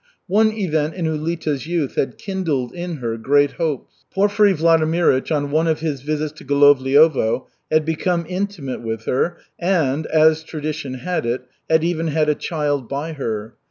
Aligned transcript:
One 0.25 0.51
event 0.53 0.95
in 0.95 1.05
Ulita's 1.05 1.67
youth 1.67 1.93
had 1.93 2.17
kindled 2.17 2.73
in 2.73 2.95
her 2.95 3.17
great 3.17 3.51
hopes. 3.51 4.03
Porfiry 4.11 4.55
Vladimirych, 4.55 5.31
on 5.31 5.51
one 5.51 5.67
of 5.67 5.81
his 5.81 6.01
visits 6.01 6.31
to 6.39 6.43
Golovliovo, 6.43 7.45
had 7.71 7.85
become 7.85 8.25
intimate 8.27 8.81
with 8.81 9.05
her, 9.05 9.37
and, 9.59 10.07
as 10.07 10.43
tradition 10.43 10.95
had 10.95 11.27
it, 11.27 11.45
had 11.69 11.83
even 11.83 12.07
had 12.07 12.29
a 12.29 12.33
child 12.33 12.89
by 12.89 13.13
her. 13.13 13.53